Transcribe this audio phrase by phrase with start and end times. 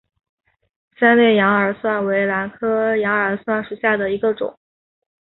[0.97, 4.57] 三裂羊耳蒜为兰科羊耳蒜属下的一个种。